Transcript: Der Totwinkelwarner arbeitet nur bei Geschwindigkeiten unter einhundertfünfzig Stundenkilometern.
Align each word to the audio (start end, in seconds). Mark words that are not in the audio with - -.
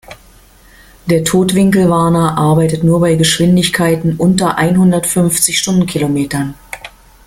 Der 1.05 1.23
Totwinkelwarner 1.23 2.35
arbeitet 2.35 2.83
nur 2.83 3.01
bei 3.01 3.13
Geschwindigkeiten 3.13 4.15
unter 4.17 4.57
einhundertfünfzig 4.57 5.59
Stundenkilometern. 5.59 6.55